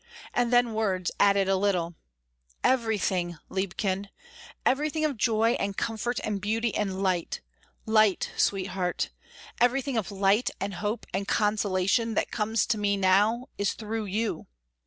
[0.33, 1.93] And then words added a little.
[2.63, 4.09] "Everything, liebchen;
[4.65, 7.41] everything of joy and comfort and beauty and light
[7.85, 9.11] light, sweetheart
[9.59, 14.47] everything of light and hope and consolation that comes to me now is through you.